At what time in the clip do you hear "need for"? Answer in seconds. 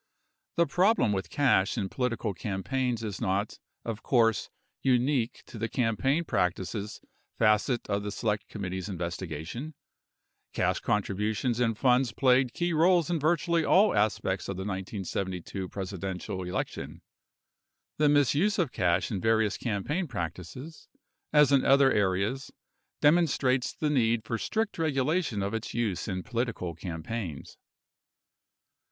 23.91-24.39